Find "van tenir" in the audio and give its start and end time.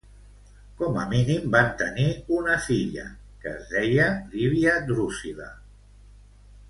1.55-2.07